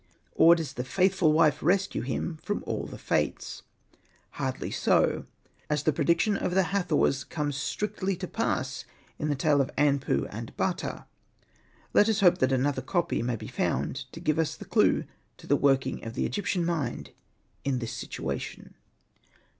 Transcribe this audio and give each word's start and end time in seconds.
Or 0.33 0.55
does 0.55 0.73
the 0.73 0.83
faithful 0.83 1.31
wife 1.31 1.61
rescue 1.61 2.01
him 2.01 2.39
from 2.41 2.63
all 2.65 2.87
the 2.87 2.97
fates 2.97 3.61
.^ 2.97 3.61
Hardly 4.31 4.71
so, 4.71 5.25
as 5.69 5.83
the 5.83 5.93
prediction 5.93 6.35
of 6.35 6.55
the 6.55 6.63
Hathors 6.73 7.23
comes 7.23 7.55
strictly 7.55 8.15
to 8.15 8.27
pass 8.27 8.83
in 9.19 9.29
the 9.29 9.35
tale 9.35 9.61
of 9.61 9.69
Anpu 9.75 10.25
and 10.31 10.57
Bata. 10.57 11.05
Let 11.93 12.09
us 12.09 12.21
hope 12.21 12.39
that 12.39 12.51
another 12.51 12.81
copy 12.81 13.21
may 13.21 13.35
be 13.35 13.45
found 13.47 14.11
to 14.11 14.19
give 14.19 14.39
us 14.39 14.55
the 14.55 14.65
clue 14.65 15.03
to 15.37 15.45
the 15.45 15.55
working 15.55 16.03
of 16.03 16.15
the 16.15 16.25
Egyptian 16.25 16.65
mind 16.65 17.11
in 17.63 17.77
this 17.77 17.93
situation. 17.93 18.73